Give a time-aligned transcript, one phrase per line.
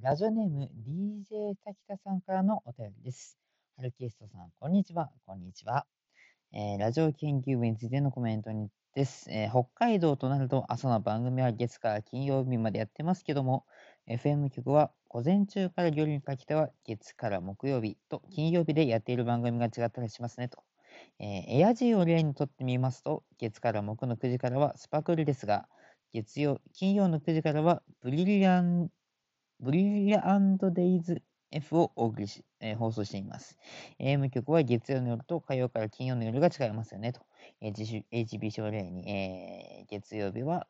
[0.00, 3.36] ラジオネーム DJ 滝田さんからのお便りです。
[3.76, 5.10] ハルキエストさん、こんにちは。
[5.26, 5.86] こんにちは。
[6.52, 13.64] えーラジオ研究部についてのコメントにです、えー北海道となると朝の番組は月から金曜日までやってますけども、
[14.08, 20.62] FM 局は午前中から夜にかけては月から木曜日と金曜日でやっている番組が違ったりしますねと。
[21.18, 25.68] えーエアジーを例にとってみますと、月から木の9時からはスパクルですが、
[26.12, 28.90] 月曜、金曜の9時からはブリリアン、
[29.60, 33.58] ブリリアンドデイズ F をお送りし、えー放送しています。
[33.98, 37.22] AM 局は月曜の夜と火曜から金曜の夜が違いますよねと。
[37.60, 40.68] えー自主 HBC を例に、えー月曜日は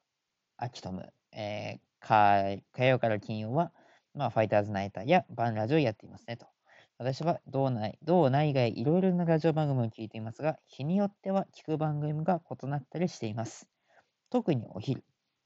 [0.57, 3.73] アキトム、えー火火曜から金曜は、
[4.15, 6.47] まあ、ファイターズナイターやバンラジオをやっていますねと。
[6.97, 13.69] 私は道内、道内外いろいろなラジオ番組を聞いていますが、日によっては聞く番組が異なったりしています。
[14.31, 15.05] 特にお昼、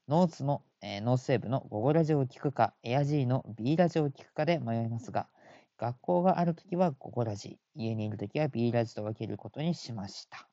[0.09, 5.29] ノーツの、えーノース西部の午後ラジオを聞くか、エアジーの B ラジオを聞くかで迷いますが、
[5.77, 10.49] 学校があるときは午後ラジ、家にいるときは B ラジと分けることにしました。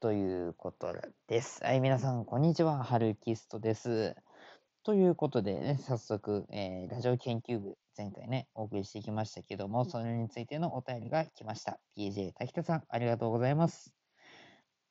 [0.00, 0.94] ということ
[1.26, 1.62] です。
[1.62, 2.82] はい、皆さん、こんにちは。
[2.84, 4.16] ハルキストです。
[4.82, 11.78] ということで、ね、早速、えーラジオ研究部、前回ね、お送りしてきましたけども、それについてのお便りが来ました。
[11.98, 13.92] DJ 滝田さん、ありがとうございます。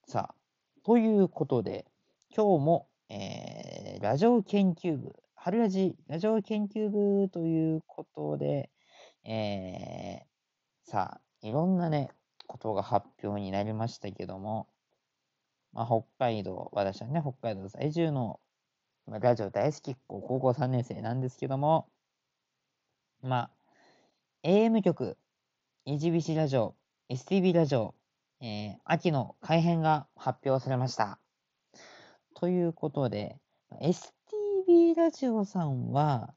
[0.06, 0.36] さあ、
[0.84, 1.88] ということで、
[2.36, 8.70] 今日も、えーラジオ研究部、春ラジラジオ研究部ということで、
[9.24, 12.10] えーさあ、いろんなね、
[12.48, 14.68] ことが発表になりましたけども、
[15.74, 18.40] まあ、北海道、私はね、北海道在住の、
[19.06, 21.88] まあラジオ大好きっ子、高校3年生なんですけども、
[23.22, 23.52] まあ、
[24.44, 25.18] AM 局、
[25.86, 26.76] EGBC ラジオ、
[27.10, 27.96] STB ラジオ、
[28.42, 31.20] えー秋の改編が発表されました。
[32.40, 33.40] ということで、
[33.82, 36.36] STB ラジオさんは、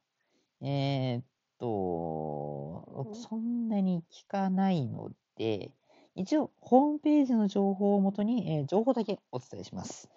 [0.63, 1.25] えーっ
[1.59, 5.73] と、そんなに聞かないので、
[6.15, 10.09] 一応、ホームページの情報をもとに、えー情報だけお伝えします。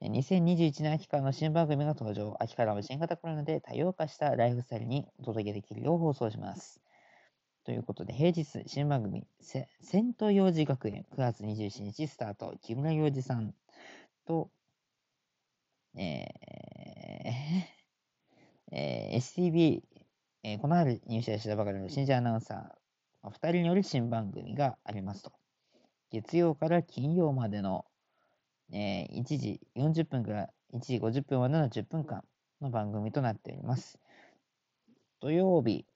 [0.00, 2.36] えー2021年秋からの新番組が登場。
[2.40, 6.80] 秋からは新型コロナで多様化したライフスタイルにお届けできるよう放送します。
[7.62, 12.56] ということで、平日新番組、せ戦闘幼児学園9月27日スタート。
[12.60, 13.54] 木村洋二さん
[14.26, 14.50] と、
[15.96, 17.78] えー
[18.72, 19.82] えー STB、
[20.44, 22.70] えーこの春入社したばかりの新人アナウンサー、ま
[23.24, 25.32] あ2人による新番組がありますと。
[26.10, 27.84] 月曜から金曜までの、
[28.72, 32.22] えー1時40分から1時50分までの10分間
[32.60, 33.98] の番組となっております。
[35.20, 35.86] 土曜日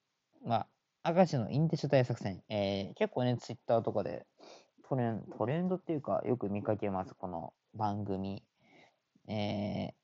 [0.45, 0.67] は、
[1.05, 4.27] 明石のインテショ大作戦、えー結構ね、ツイッターとかで
[4.89, 8.43] トレントレンドっていうか、よく見かけます、この番組。
[9.33, 10.03] えー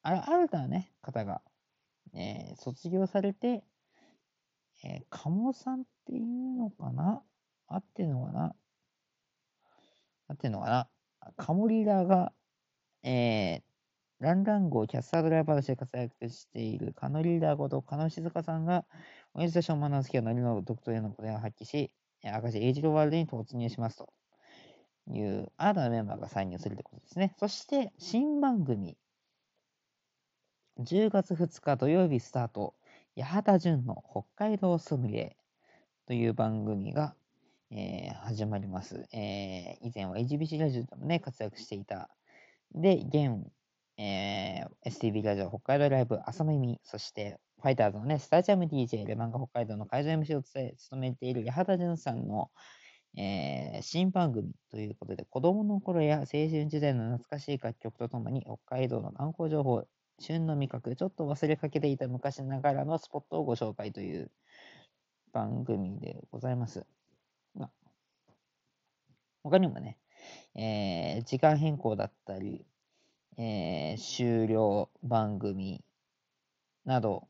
[0.00, 1.42] 新たなね、方が、
[2.14, 3.64] えー卒業されて、
[4.84, 7.22] えー、鴨さんっていうのかな？
[7.66, 8.54] 合ってのかな？
[10.28, 10.88] 合ってのかな？
[11.36, 12.32] カモリーダーが、
[13.02, 13.62] えー、
[14.20, 18.84] ランラン号キャスタードライバーとして活躍しているカノリーダーこと加野静香さんが、
[19.34, 21.90] 同じ年を学ぶ好きなノリの独特のことを発揮し、
[22.22, 24.12] 明石エイジロワールドに突入しますと。
[25.10, 27.34] いう新たなメンバーが参入するということですね。
[27.38, 28.96] そして、新番組、
[30.78, 32.74] 10月2日土曜日スタート、
[33.18, 35.36] 八幡淳の北海道ソムリエ
[36.06, 37.14] という番組が、
[37.70, 39.06] えー始まります。
[39.12, 42.08] えー以前は HBC ラジオでもね、活躍していた。
[42.72, 43.44] で、現、
[43.96, 52.50] えー STB ラジオ北海道ライブ朝耳、そしてファイターズのね、スタジアム DJ、レバンガ北海道の会場 MC を務め務めている八幡淳さんの、
[53.16, 59.86] えー新番組ということで、子供の頃や青春時代の懐かしい楽曲とともに、北海道の観光情報、
[60.18, 64.30] 旬の味覚、ちょっと忘れかけていた昔ながらのスポットをご紹介という
[65.32, 66.86] 番組でございます。
[67.54, 67.70] まあ、
[69.42, 69.98] 他にもね、
[70.54, 72.66] えー時間変更だったり、
[73.36, 75.84] えー終了番組
[76.84, 77.28] など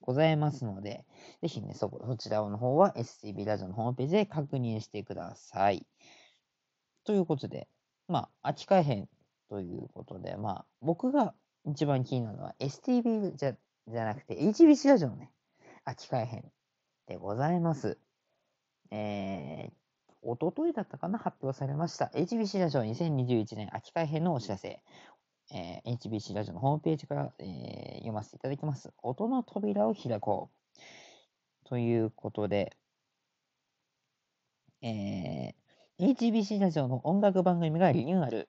[0.00, 1.04] ございますので、
[1.42, 5.86] ぜひね、そこ、そちらの方は STB ラジオのホームページで確認してください。
[7.04, 7.68] ということで、
[8.08, 9.08] まあ、秋改編
[9.48, 11.34] ということで、まあ、僕が
[11.64, 13.56] 一番気になるのは STB じゃ
[13.88, 15.30] じゃなくて HBC ラジオのね、
[15.84, 16.44] 秋改編
[17.06, 17.98] でございます。
[18.90, 19.72] えー、
[20.22, 22.06] おとといだったかな発表されました。
[22.14, 24.82] HBC ラジオ2021年秋改編のお知らせ。
[25.52, 28.92] えー HBC ラジオのホームページから、えー読ませていただきます。
[29.02, 31.68] 音の扉を開こう。
[31.68, 32.76] ということで、
[34.82, 38.48] えー HBC ラジオの音楽番組がリニューアル。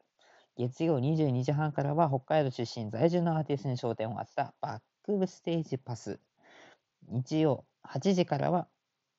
[0.58, 6.20] 月曜22時半からは北海道出身在住のアーティストに焦点を当てたバックステージパス。
[7.08, 8.68] 日曜8時からは、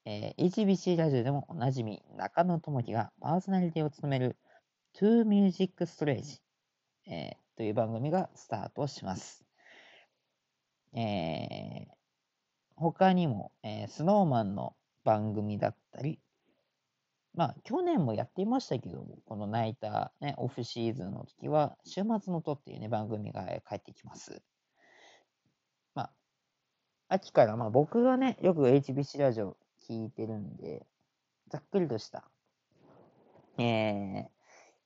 [0.04, 4.36] えー、HBC ラジオでもおなじみ中野智樹がパーソナリティを務める
[4.98, 6.40] To Music Stage、
[7.06, 9.44] えー、という番組がスタートします。
[10.94, 11.92] えー、
[12.76, 16.20] 他にも、えー、スノーマンの番組だったり、
[17.34, 24.40] まあ、去年もやっていましたけど、この泣いた、ね、オフシーズンの時は、週末のとっていうね、番組が帰ってきます。
[25.96, 26.10] まあ、
[27.08, 29.56] 秋から、まあ僕がね、よく HBC ラジオ
[29.90, 30.86] 聞いてるんで、
[31.48, 32.30] ざっくりとした、
[33.58, 34.28] え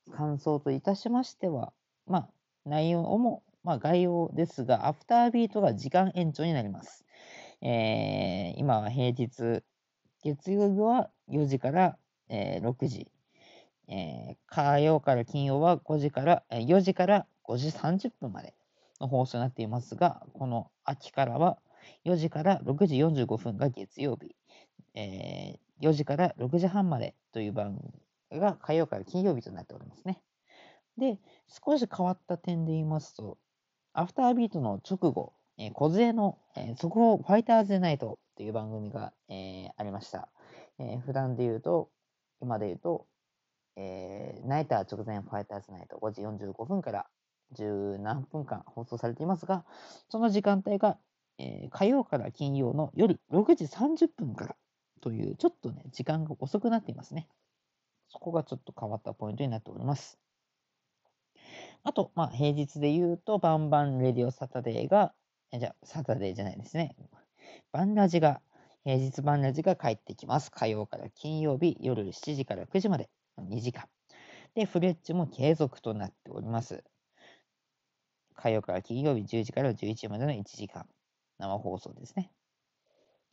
[0.08, 1.74] ー、感想といたしましては、
[2.06, 2.30] まあ、
[2.64, 7.04] 内容も、まあ概要ですが、アフタービートが時間延長になります。
[7.60, 9.62] えー、今は平日、
[10.22, 11.98] 月曜日は4時から
[12.34, 13.08] えー、6時、
[13.88, 18.54] えー、火曜から金曜は5時から、えー、4時から5時30分まで
[19.00, 21.58] の放送になっていますが、この秋からは
[22.06, 24.34] 4時から6時45分が月曜日、
[24.94, 27.76] えー、4時から6時半までという番
[28.30, 30.22] 組が火曜から金曜日となっておりますね。
[30.98, 31.18] で、
[31.48, 33.38] 少し変わった点で言いますと、
[33.92, 40.28] アフタービートの直後、えー、小杖の、えー、速報ファイターズナイトという番組が、えー、ありました。
[40.78, 41.90] えー、普段で言うと、
[42.40, 43.06] 今で言うと、
[43.76, 47.06] えー、ナイター直前ファイターズナイト5時45分から
[47.52, 49.64] 十何分間放送されていますが、
[50.08, 50.98] その時間帯が、
[51.38, 54.56] えー、火曜から金曜の夜6時30分から
[55.00, 57.28] という、ちょっとね、時間が遅くなっていますね。
[58.08, 60.18] そこがちょっと変わったポイントになっております。
[61.84, 65.14] あと、まあ、平日で言うと、バンバンレディオサタデーが、
[65.52, 66.94] じゃサタデーじゃないですね。
[67.72, 68.40] バンラジが
[68.84, 70.50] 平日版ラジが帰ってきます。
[70.50, 73.08] 火曜から金曜日夜7時から9時まで
[73.38, 73.84] 2時間。
[74.54, 76.82] で、フレッチも継続となっております。
[78.34, 80.86] 火曜から金曜日10時から11時までの1時間。
[81.38, 82.30] 生放送ですね。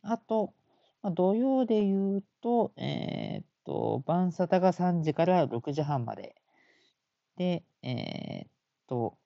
[0.02, 0.54] あと、
[1.02, 6.36] まあ、土曜で言うと、えー、っと、バンサタが3時から6時半まで。
[7.40, 8.48] で、えー、っ
[8.86, 9.16] と、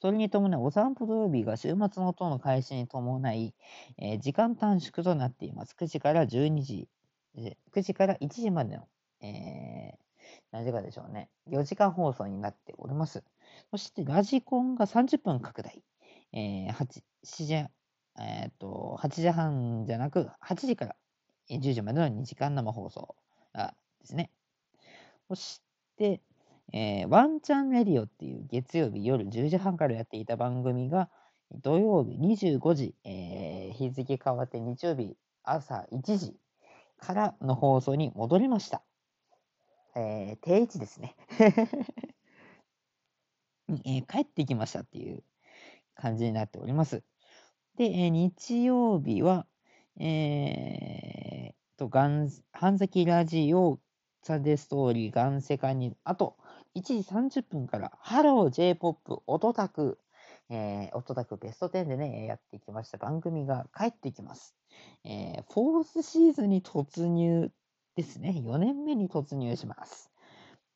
[0.00, 3.52] それに伴い、お散歩土曜日が週末の塔の開始に伴い、
[3.98, 5.74] えー、時間短縮となっています。
[5.76, 6.88] 9時から12時、
[7.36, 8.86] 9時から1時までの、
[9.22, 9.98] えー、
[10.52, 11.28] 何時間でしょうね。
[11.50, 13.24] 4時間放送になっております。
[13.72, 15.82] そして、ラジコンが30分拡大。
[16.32, 20.96] えー、8, 7時、えー、と8時半じゃなく、8時から
[21.50, 23.16] 10時までの2時間生放送
[23.52, 24.30] ですね。
[25.28, 25.62] そし
[25.96, 26.20] て、
[26.72, 31.10] えー、ワンチャンレディオっていう月曜日夜10時半からやっていた番組が、
[31.62, 36.36] 土曜日25時、えー、日付変わって日曜日朝1時
[36.98, 38.82] からの放送に戻りました。
[39.96, 41.14] えー、定位置ですね
[43.84, 45.22] えー、帰ってきましたっていう
[45.94, 47.04] 感じになっております。
[47.76, 49.46] で、えー、日曜日は、
[49.98, 53.78] えー、と、ガン、半崎ラジオ、
[54.24, 56.36] サデストーリー、ガンセカに、あと、
[56.74, 59.98] 1時30分から、ハロー J-POP 音タク、
[60.48, 64.56] えー、音タクベスト10でね、やってきました番組が帰ってきます。
[65.04, 67.50] えー、 fourth season に突入
[67.96, 68.30] ですね。
[68.42, 70.10] 4年目に突入します。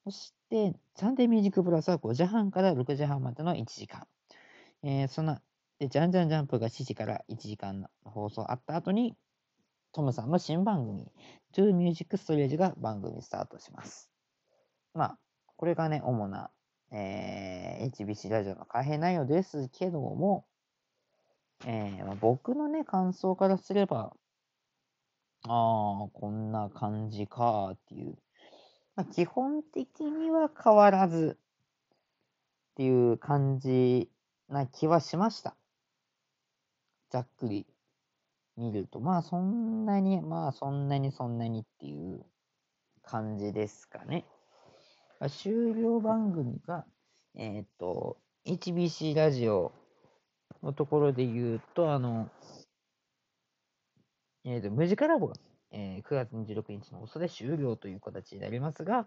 [0.04, 4.06] そして、サンデーミュージックプラスは5時半から6時半までの1時間。
[4.82, 5.38] えー、その、
[5.78, 9.17] で、じゃんじゃんジャンプが7時から1時間の放送あった後に、
[9.98, 11.10] トムさんの新番組、
[11.55, 14.12] To Music Storage が番組スタートします。
[14.94, 15.19] まあ、
[15.56, 16.52] これがね、主な、
[16.93, 20.46] えー、HBC ラジオの改編内容ですけども、
[21.67, 24.12] えーまあ、僕のね、感想からすれば、
[25.43, 28.17] ああ、こんな感じかっていう。
[28.94, 31.38] まあ、基本的には変わらず
[32.70, 34.08] っていう感じ
[34.48, 35.56] な気はしました。
[37.10, 37.67] ざっくり
[38.58, 39.00] 見ると。
[39.00, 42.27] まあそんなに、まあそんなにそんなにっていう
[43.03, 44.27] 感じですかね。
[45.29, 46.84] 終了番組が、
[47.36, 49.72] えっ、ー、と、HBC ラジオ
[50.62, 52.29] のところで言うと、あの、
[54.44, 55.34] えっ、ー、と、ムジカラボが、
[55.70, 59.06] えー、9月26日の放送で終了という形になりますが、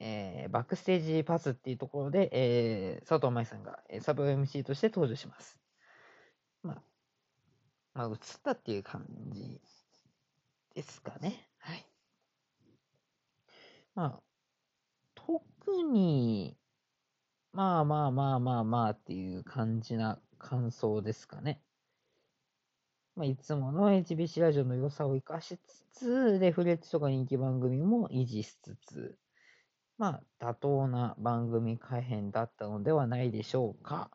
[0.00, 5.59] えー、バックステージパスっていうところで、えー、佐藤舞さんが、えー、サブ MC として登場します。
[7.94, 9.60] まあ、映ったっていう感じ
[10.74, 11.48] ですかね。
[11.58, 11.86] はい。
[13.94, 14.22] まあ、
[15.14, 16.56] 特に、
[17.52, 21.62] まあまあまあまあまあっていう感じな感想ですかね。
[23.16, 29.18] まあ、いつもの HBC ラジオの良さを生かしつつ、レフレッチとか人気番組も維持しつつ、
[29.98, 34.10] まあ、妥当な番組改編だったのではないでしょうか。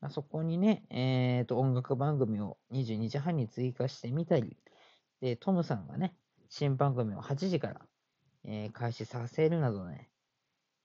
[0.00, 4.56] まあ、そこにね、えっ、と、音楽番組を22時半に追加してみたり、
[5.20, 6.14] で、トムさんがね、
[6.48, 7.80] 新番組を8時から、
[8.44, 10.08] えー開始させるなどね、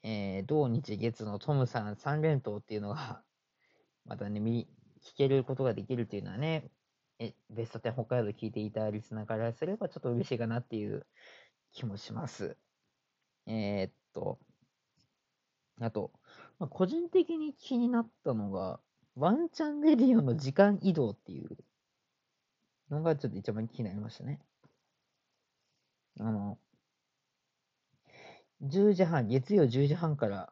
[0.02, 3.24] えー同日月のトムさん3連投っていうのが、
[4.06, 4.68] またね、見、
[5.02, 6.72] 聞けることができるっていうのはね、
[7.20, 11.06] え、ベスト10北海道聞いていたリスナーからすればちょっと嬉しいかなっていう
[11.72, 12.58] 気もします。
[13.46, 14.40] えーっと、
[15.80, 16.12] あと、
[16.58, 18.80] まあ、個人的に気になったのが、
[19.16, 21.58] ワンチャンレディオの時間移動っていう
[22.90, 24.40] のがちょっと一番気になりましたね。
[26.20, 26.58] あの、
[28.64, 30.52] 10時半、月曜10時半から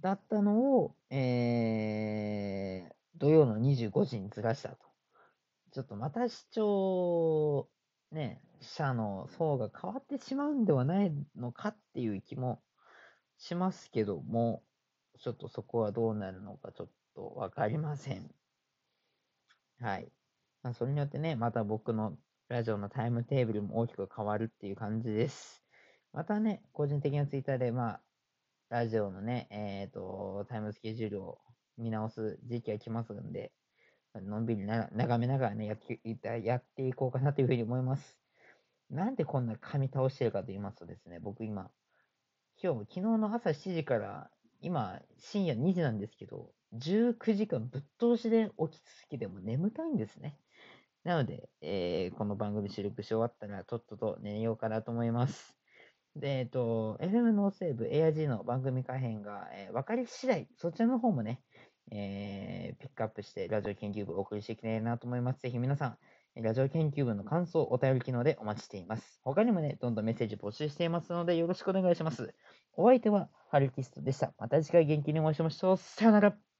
[0.00, 4.76] だったのを、えー、土曜の25時にずらしたと。
[5.72, 7.68] ちょっとまた視聴、
[8.12, 12.60] ね、者の層が変わってしまうんではないのかっていう気も
[13.38, 14.62] しますけども、
[15.20, 18.30] ちょっとそこはどうなるのかちょっとわかりません。
[19.80, 20.12] はい。
[20.62, 22.16] まあ、それによってね、また僕の
[22.48, 25.62] ラジオのタイムテーブルも大きく変わるっていう感じです。
[26.12, 28.00] またね、個人的なツイッターで、まあ、
[28.68, 31.38] ラジオのね、えっ、と、タイムスケジュールを
[31.76, 33.52] 見直す時期が来ますんで、
[34.14, 38.16] のんびりな眺めながらねやっていた、やっていこうかなというふうに思います。
[38.90, 41.70] なんでこんな髪倒してるかと言いますとですね、僕今、
[42.62, 44.30] 今日、昨日の朝7時から、
[44.60, 50.38] 今、深夜2時なんですけど、19時間ぶっ通しで起き続けても眠たいんですね。
[51.04, 55.56] なので、えーこの番組収録し終わったら、とっとと寝ようかなと思います。
[56.16, 61.42] で、えっと、FM ノーセーブ AIG の番組改編が、えー分かり次第、そちらの方もね、
[61.90, 65.40] えーピックアップして、ラジオ研究部お送りしていきたいなと思います。
[65.40, 69.20] ぜひ皆さん、ラジオ研究部の感想、お便り機能でお待ちしています。
[69.22, 72.34] 他にもね、どんどんメッセージ募集していますので、よろしくお願いします。
[72.72, 74.32] お相手は、ハルキストでした。
[74.38, 75.76] また次回元気にお会いしましょう。
[75.76, 76.53] さよなら。